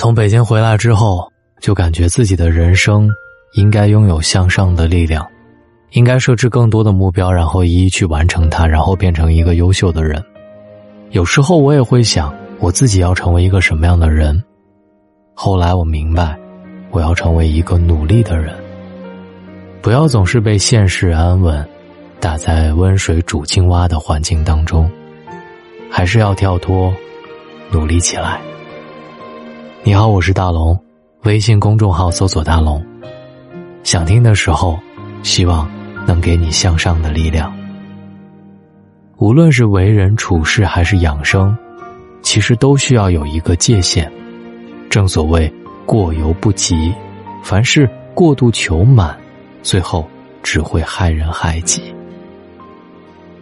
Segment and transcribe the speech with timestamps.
[0.00, 1.30] 从北京回来之后，
[1.60, 3.06] 就感觉自己的人生
[3.52, 5.28] 应该拥有向上的力量，
[5.90, 10.24] 应该设置更多的目标，然后一一去完成它，然后变成一个优秀的人。
[11.10, 14.42] 有时候我也会想，我自己要成为一个什么样的人。
[15.34, 16.34] 后来我明白，
[16.92, 18.54] 我要成为一个努力的人。
[19.82, 21.62] 不要总是被现实安稳
[22.18, 24.90] 打在温水煮青蛙的环境当中，
[25.90, 26.90] 还是要跳脱，
[27.70, 28.40] 努力起来。
[29.82, 30.78] 你好，我是大龙，
[31.22, 32.84] 微信公众号搜索“大龙”。
[33.82, 34.78] 想听的时候，
[35.22, 35.66] 希望
[36.06, 37.50] 能给你向上的力量。
[39.16, 41.56] 无论是为人处事还是养生，
[42.20, 44.10] 其实都需要有一个界限。
[44.90, 45.50] 正所谓
[45.86, 46.92] “过犹不及”，
[47.42, 49.18] 凡事过度求满。
[49.62, 50.06] 最后
[50.42, 51.82] 只会害人害己。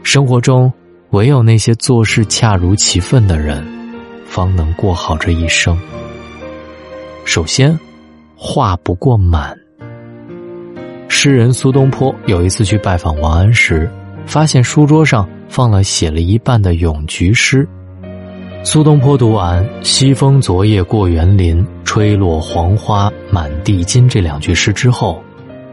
[0.04, 0.72] 生活中，
[1.10, 3.66] 唯有那些做事恰如其分的人，
[4.26, 5.76] 方能过好这一生。
[7.28, 7.78] 首先，
[8.34, 9.54] 话不过满。
[11.08, 13.86] 诗人苏东坡有一次去拜访王安石，
[14.24, 17.68] 发现书桌上放了写了一半的咏菊诗。
[18.64, 25.22] 苏东坡读完“西风昨夜过园林，吹落黄花满地金”这两句诗之后。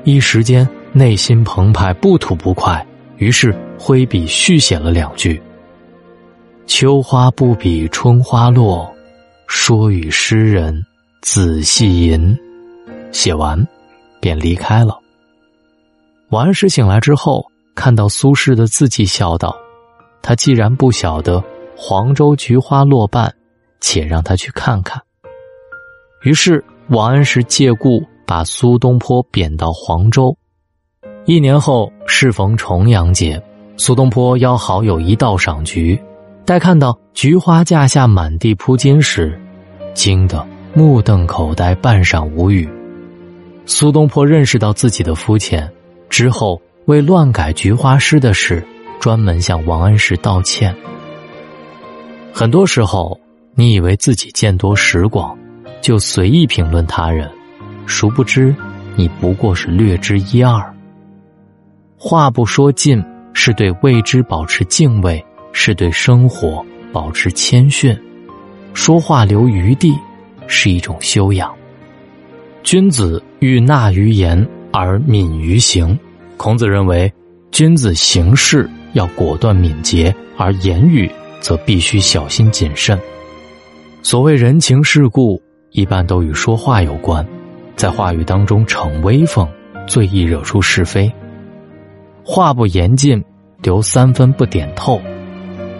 [0.03, 5.42] 一时间内心澎湃，不吐不快，于是挥笔续写了两句
[6.67, 8.94] ：“秋花不比春花落，
[9.48, 10.86] 说与诗人
[11.26, 12.38] 仔细吟。”
[13.12, 13.68] 写完，
[14.22, 14.95] 便离开了。
[16.30, 19.58] 王安石醒来之后，看到苏轼的字迹，笑道
[20.22, 21.44] ：“他既然不晓得
[21.76, 23.34] 黄州菊花落瓣，
[23.82, 25.02] 且让他去看看。”
[26.22, 28.04] 于是王安石借故。
[28.28, 30.36] 把苏东坡贬到黄州，
[31.26, 33.39] 一年后适逢重阳节，
[33.78, 36.02] 苏东坡邀好友一道赏菊，
[36.44, 39.39] 待看到菊花架下满地铺金时，
[39.94, 40.44] 惊得
[40.78, 42.70] 目瞪口呆，半晌无语。
[43.66, 45.72] 苏东坡认识到自己的肤浅，
[46.10, 48.61] 之后为乱改菊花诗的事，
[48.99, 50.76] 专门向王安石道歉。
[52.33, 53.17] 很多时候，
[53.54, 55.38] 你以为自己见多识广，
[55.80, 57.32] 就随意评论他人。
[57.86, 58.54] 殊不知，
[58.98, 60.61] 你不过是略知一二。
[61.98, 63.02] 话不说尽，
[63.32, 67.98] 是对未知保持敬畏，是对生活保持谦逊。
[68.73, 69.98] 说话留余地，
[70.48, 71.54] 是一种修养。
[72.64, 75.98] 君子欲纳于言而敏于行。
[76.38, 77.11] 孔子认为，
[77.52, 83.00] 君子行事要果断敏捷，而言语则必须小心谨慎。
[84.02, 85.42] 所谓人情世故，
[85.72, 87.26] 一般都与说话有关。
[87.76, 89.48] 在话语当中逞威风，
[89.88, 91.11] 最易惹出是非。
[92.23, 93.23] 话不言尽，
[93.61, 95.00] 留三分不点透，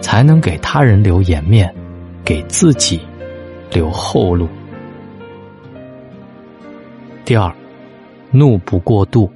[0.00, 1.74] 才能给他人留颜面，
[2.24, 3.00] 给自己
[3.76, 4.48] 留后路。
[7.26, 7.54] 第二，
[8.30, 9.30] 怒不过度。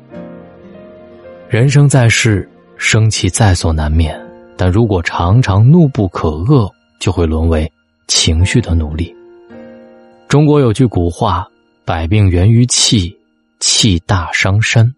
[1.47, 4.19] 人生在世，生气在所难免，
[4.56, 7.71] 但如果常常怒不可遏，就会沦为
[8.06, 9.15] 情绪的奴隶。
[10.27, 11.47] 中国有句古话。
[11.83, 13.19] 百病源于气，
[13.59, 14.95] 气大伤身。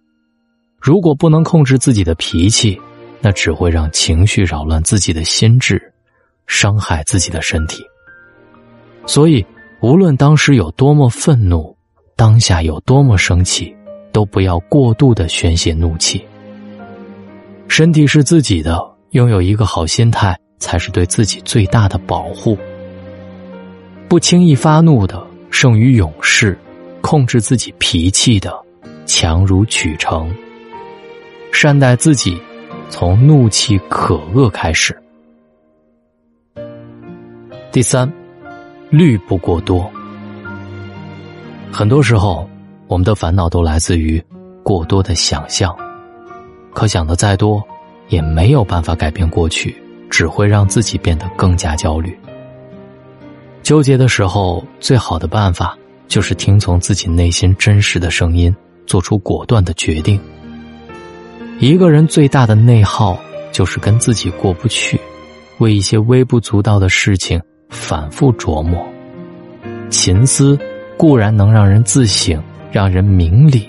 [0.79, 2.79] 如果不能控制自己的脾气，
[3.19, 5.81] 那只会让情绪扰乱自己的心智，
[6.47, 7.83] 伤害自己的身体。
[9.07, 9.45] 所以，
[9.81, 11.77] 无论当时有多么愤怒，
[12.17, 13.75] 当下有多么生气，
[14.13, 16.25] 都不要过度的宣泄怒气。
[17.69, 18.81] 身体是自己的，
[19.11, 22.57] 拥有一个好心态才是对自己最大的保护。
[24.09, 26.59] 不轻易发怒的，胜于勇士。
[27.01, 28.57] 控制自己脾气的，
[29.07, 30.33] 强如取成。
[31.53, 32.41] 善待自己，
[32.89, 34.97] 从怒气可遏开始。
[37.73, 38.11] 第三，
[38.93, 39.91] 虑不过多。
[41.73, 42.47] 很多时候，
[42.89, 44.23] 我们的烦恼都来自于
[44.63, 45.75] 过多的想象，
[46.75, 47.65] 可想的再多，
[48.09, 49.75] 也没有办法改变过去，
[50.11, 52.15] 只会让自己变得更加焦虑。
[53.63, 55.77] 纠结的时候，最好的办法。
[56.09, 58.55] 就是听从自己内心真实的声音，
[58.87, 60.21] 做出果断的决定。
[61.59, 63.19] 一个人最大的内耗
[63.51, 65.01] 就是跟自己过不去，
[65.57, 67.41] 为一些微不足道的事情
[67.73, 68.87] 反复琢磨。
[69.91, 70.57] 勤思
[70.97, 72.41] 固然能让人自省，
[72.71, 73.67] 让人明理，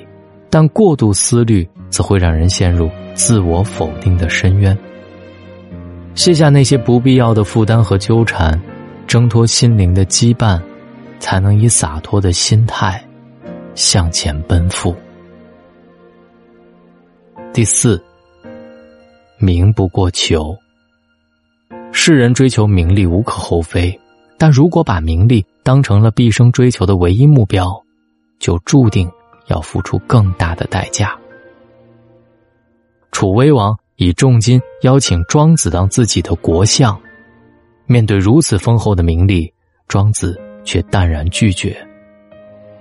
[0.51, 4.77] 但过度思虑则会让人陷入自我否定的深渊。
[6.13, 8.61] 卸下那些不必要的负担和纠缠，
[9.07, 10.61] 挣脱心灵的羁绊。
[11.19, 13.01] 才能以洒脱的心态
[13.75, 14.93] 向前奔赴。
[17.53, 18.03] 第四，
[19.37, 20.53] 名不过求。
[21.95, 23.97] 世人追求名利无可厚非，
[24.39, 27.71] 但如果把名利当成了毕生追求的唯一目标，
[28.39, 29.09] 就注定
[29.47, 31.15] 要付出更大的代价。
[33.11, 36.99] 楚威王以重金邀请庄子当自己的国相，
[37.85, 39.53] 面对如此丰厚的名利，
[39.87, 41.77] 庄子却淡然拒绝。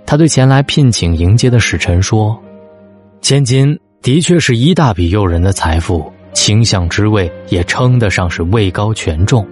[0.07, 2.37] 他对前来聘请迎接的使臣说
[3.21, 9.47] ：“千金的确是一大笔诱人的财富，卿相之位也称得上是位高权重。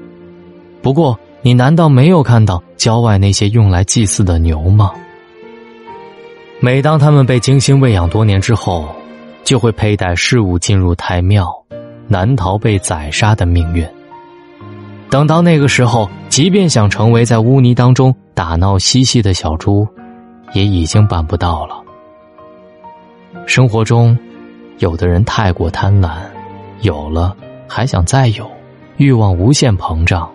[0.82, 4.92] 不过，你难道没有看到郊外那些用来祭祀的牛吗？
[6.60, 8.88] 每当他们被精心喂养多年之后，
[9.44, 11.50] 就会佩戴饰物进入太庙，
[12.08, 13.86] 难逃被宰杀的命运。
[15.08, 19.86] 等到那个时候，即便想成为在污泥当中打闹嬉戏的小猪。”
[20.52, 21.80] 也已经办不到了。
[23.46, 24.18] 生活中，
[24.78, 26.10] 有的人太过贪婪，
[26.82, 27.36] 有了
[27.68, 28.50] 还想再有，
[28.96, 30.30] 欲望无限膨胀，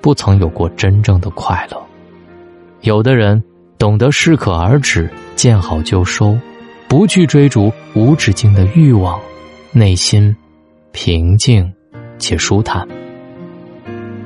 [0.00, 1.82] 不曾有过真正的快乐。
[2.82, 3.42] 有的人
[3.78, 6.38] 懂得适可而止，见好就收，
[6.88, 9.18] 不去追逐无止境的欲望，
[9.72, 10.34] 内心
[10.92, 11.72] 平静
[12.18, 12.86] 且舒坦。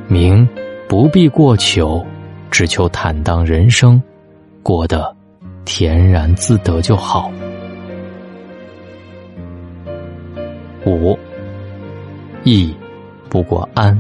[0.09, 0.47] 名
[0.89, 2.05] 不必过求，
[2.51, 4.03] 只求坦荡人生，
[4.63, 5.17] 过得。
[5.65, 7.31] 恬然自得就好。
[10.85, 11.17] 五，
[12.45, 12.75] 易
[13.29, 13.99] 不过安。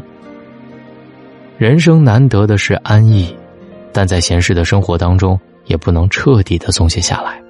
[1.58, 3.34] 人生难得的是安逸，
[3.92, 7.40] 但在闲适的生活当中，也不能彻底的松懈下来。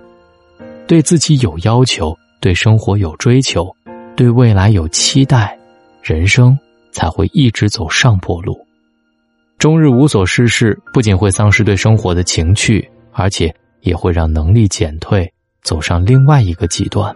[0.87, 3.75] 对自己有要求，对生活有追求，
[4.17, 5.59] 对未来有期待，
[6.03, 6.59] 人生
[6.91, 8.59] 才会一直走上坡路。
[9.59, 13.55] 终日无所事事，不仅会丧失对生活的情趣，而且。
[13.83, 15.29] 也会让能力减退，
[15.65, 17.13] 走上另外一个极端。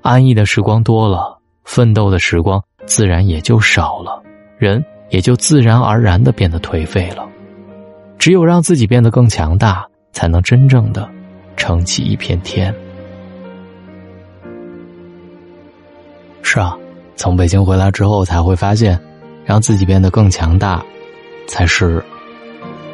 [0.00, 1.37] 安逸的时光多了，
[1.68, 4.22] 奋斗的时光自然也就少了，
[4.56, 7.28] 人也就自然而然的变得颓废了。
[8.18, 11.06] 只有让自己变得更强大，才能真正的
[11.58, 12.74] 撑起一片天。
[16.40, 16.74] 是啊，
[17.16, 18.98] 从北京回来之后，才会发现，
[19.44, 20.82] 让自己变得更强大，
[21.46, 22.02] 才是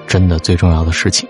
[0.09, 1.29] 真的最重要的事情。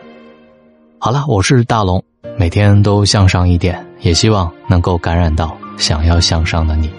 [0.99, 2.03] 好了，我是大龙，
[2.39, 6.91] 每天都向上一点，也希望能够感染到想要向上的你。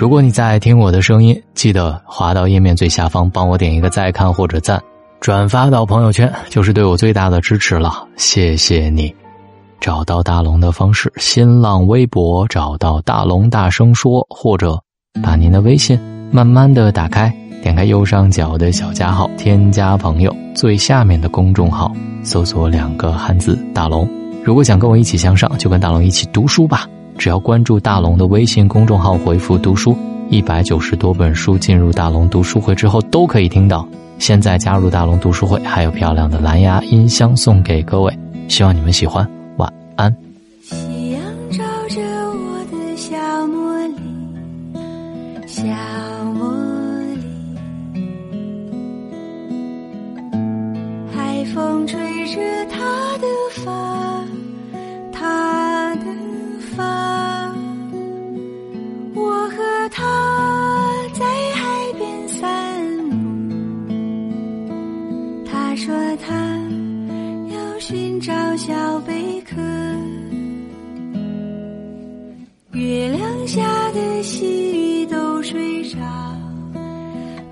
[0.00, 4.82] 如果你在听我的声音，记得滑到页面最下方，帮我点一个再看或者赞，
[5.20, 8.08] 转发到朋友圈，就是对我最大的支持了。
[8.16, 9.14] 谢谢你。
[9.78, 14.80] 找到大龙的方式：新浪微博找到大龙大声说，或者
[15.22, 16.00] 把您的微信
[16.30, 17.30] 慢慢的打开。
[17.62, 21.92] 点开右上角的小加号，添加朋友，最下面的公众号
[22.22, 24.08] 搜索两个汉字“大龙”。
[24.42, 26.88] 如果想跟我一起向上，就跟大龙一起读书吧。
[27.20, 29.94] 只要关注大龙的微信公众号，回复“读书”，
[30.30, 33.86] 一百九十多本书进入大龙读书会之后都可以听到。
[34.18, 38.18] 现在加入大龙读书会，还有漂亮的蓝牙音箱送给各位，
[38.48, 39.30] 希望你们喜欢。
[39.58, 40.10] 晚安。
[40.62, 41.20] 夕阳
[41.50, 43.18] 照着我的小
[43.48, 43.96] 茉莉，
[45.46, 45.62] 小
[46.38, 46.50] 茉
[47.16, 48.00] 莉，
[51.14, 51.44] 海。
[51.54, 52.40] 风吹着
[52.70, 52.78] 她
[53.18, 53.26] 的
[53.62, 53.89] 发，
[75.50, 75.98] 睡着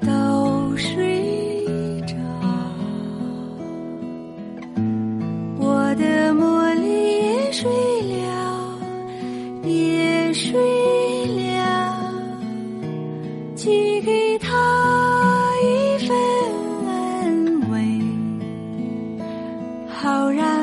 [0.03, 2.15] 都睡着。
[5.59, 6.87] 我的茉莉
[7.19, 7.69] 也睡
[8.23, 8.79] 了
[9.65, 10.53] 也睡
[11.43, 11.99] 了。
[13.57, 14.47] 寄给她
[15.65, 16.17] 一份
[16.87, 18.01] 安慰
[19.89, 20.58] 好让